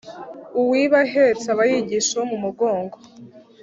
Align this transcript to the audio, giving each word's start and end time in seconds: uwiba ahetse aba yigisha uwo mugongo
uwiba 0.59 0.99
ahetse 1.05 1.45
aba 1.53 1.63
yigisha 1.71 2.13
uwo 2.23 2.27
mugongo 2.43 2.97